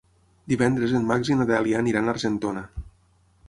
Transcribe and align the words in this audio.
Divendres 0.53 0.95
en 1.01 1.05
Max 1.11 1.31
i 1.31 1.37
na 1.43 1.47
Dèlia 1.51 1.81
aniran 1.85 2.09
a 2.11 2.15
Argentona. 2.17 2.65